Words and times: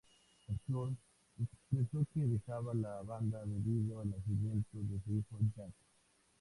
Sturm 0.63 0.95
expresó 1.39 2.07
que 2.11 2.21
dejaba 2.21 2.73
la 2.73 3.03
banda 3.03 3.45
debido 3.45 3.99
al 4.01 4.09
nacimiento 4.09 4.79
de 4.79 4.99
su 5.05 5.17
hijo, 5.19 5.37
Jack. 5.55 5.75